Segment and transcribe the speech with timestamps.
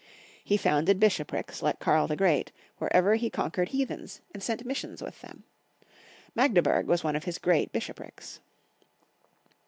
[0.43, 4.99] He founded bish oprics, like Karl the Great, wherever he conquered heathens, and sent missions
[5.03, 5.43] with them.
[6.33, 8.39] Magde burg was one of his great bishoprics.